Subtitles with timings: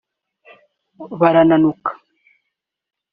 [1.19, 1.91] barananuka